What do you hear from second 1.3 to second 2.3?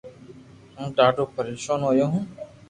پرآݾون ھويو ھون